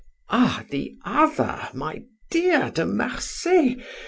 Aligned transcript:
"Ah, 0.29 0.65
the 0.71 0.97
other, 1.05 1.69
my 1.75 2.01
dear 2.31 2.71
De 2.71 2.87
Marsay! 2.87 3.77